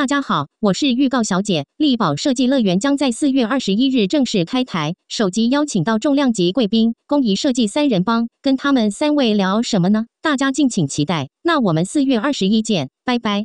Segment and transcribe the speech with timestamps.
[0.00, 1.66] 大家好，我是预告小姐。
[1.76, 10.06] 力宝设计乐园将在四月二十一日正式开台，首集邀请到重量级贵宾工艺设计三人帮，跟他们三位聊什么呢？
[10.22, 11.28] 大家敬请期待。
[11.42, 13.44] 那我们四月二十一见，拜拜。